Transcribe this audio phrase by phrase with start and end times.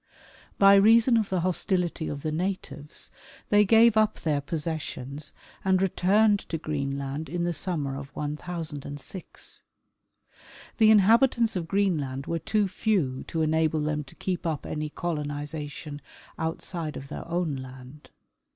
[0.57, 3.11] By reason of the hostility of the natives
[3.49, 5.31] they gave up their possessions
[5.63, 9.61] and returned to Green land in the summer of 1006.
[10.79, 16.01] The inhabitants of Greenland were too few to enable them to keep up any colonization
[16.39, 18.09] outside of their own land.